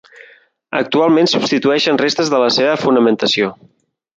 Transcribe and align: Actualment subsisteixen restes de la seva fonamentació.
Actualment 0.79 1.29
subsisteixen 1.33 2.01
restes 2.05 2.33
de 2.35 2.41
la 2.45 2.51
seva 2.59 2.75
fonamentació. 2.87 3.53